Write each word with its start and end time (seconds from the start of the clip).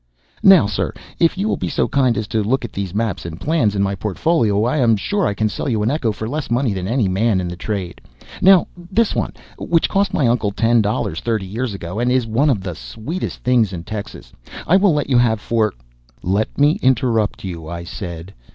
Now, 0.41 0.65
sir, 0.65 0.91
if 1.19 1.37
you 1.37 1.47
will 1.47 1.57
be 1.57 1.69
so 1.69 1.87
kind 1.87 2.17
as 2.17 2.27
to 2.29 2.43
look 2.43 2.65
at 2.65 2.73
these 2.73 2.91
maps 2.91 3.23
and 3.23 3.39
plans 3.39 3.75
in 3.75 3.83
my 3.83 3.93
portfolio, 3.93 4.63
I 4.65 4.77
am 4.77 4.95
sure 4.95 5.27
I 5.27 5.35
can 5.35 5.47
sell 5.47 5.69
you 5.69 5.83
an 5.83 5.91
echo 5.91 6.11
for 6.11 6.27
less 6.27 6.49
money 6.49 6.73
than 6.73 6.87
any 6.87 7.07
man 7.07 7.39
in 7.39 7.47
the 7.47 7.55
trade. 7.55 8.01
Now 8.41 8.65
this 8.75 9.13
one, 9.13 9.31
which 9.59 9.89
cost 9.89 10.11
my 10.11 10.25
uncle 10.27 10.49
ten 10.49 10.81
dollars, 10.81 11.19
thirty 11.19 11.45
years 11.45 11.75
ago, 11.75 11.99
and 11.99 12.11
is 12.11 12.25
one 12.25 12.49
of 12.49 12.61
the 12.63 12.73
sweetest 12.73 13.43
things 13.43 13.73
in 13.73 13.83
Texas, 13.83 14.33
I 14.65 14.75
will 14.75 14.93
let 14.95 15.07
you 15.07 15.19
have 15.19 15.39
for 15.39 15.71
�Let 16.23 16.57
me 16.57 16.79
interrupt 16.81 17.43
you,� 17.43 17.69
I 17.71 17.83
said. 17.83 18.33